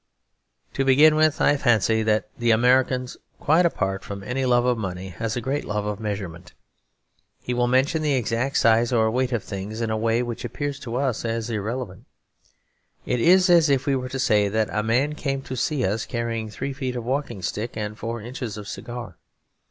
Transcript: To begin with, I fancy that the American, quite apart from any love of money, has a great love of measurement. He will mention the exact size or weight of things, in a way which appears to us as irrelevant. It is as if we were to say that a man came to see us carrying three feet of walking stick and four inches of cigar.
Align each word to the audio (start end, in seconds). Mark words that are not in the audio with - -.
To 0.73 0.83
begin 0.83 1.13
with, 1.13 1.39
I 1.39 1.57
fancy 1.57 2.01
that 2.01 2.27
the 2.35 2.49
American, 2.49 3.07
quite 3.39 3.67
apart 3.67 4.03
from 4.03 4.23
any 4.23 4.47
love 4.47 4.65
of 4.65 4.79
money, 4.79 5.09
has 5.09 5.35
a 5.37 5.41
great 5.41 5.63
love 5.63 5.85
of 5.85 5.99
measurement. 5.99 6.53
He 7.39 7.53
will 7.53 7.67
mention 7.67 8.01
the 8.01 8.15
exact 8.15 8.57
size 8.57 8.91
or 8.91 9.11
weight 9.11 9.31
of 9.31 9.43
things, 9.43 9.79
in 9.79 9.91
a 9.91 9.97
way 9.97 10.23
which 10.23 10.43
appears 10.43 10.79
to 10.79 10.95
us 10.95 11.23
as 11.23 11.51
irrelevant. 11.51 12.05
It 13.05 13.19
is 13.19 13.47
as 13.47 13.69
if 13.69 13.85
we 13.85 13.95
were 13.95 14.09
to 14.09 14.17
say 14.17 14.47
that 14.49 14.69
a 14.71 14.81
man 14.81 15.13
came 15.13 15.43
to 15.43 15.55
see 15.55 15.85
us 15.85 16.07
carrying 16.07 16.49
three 16.49 16.73
feet 16.73 16.95
of 16.95 17.03
walking 17.03 17.43
stick 17.43 17.77
and 17.77 17.95
four 17.95 18.21
inches 18.23 18.57
of 18.57 18.67
cigar. 18.67 19.17